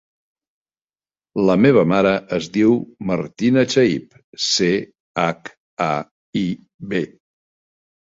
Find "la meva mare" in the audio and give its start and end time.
1.49-2.13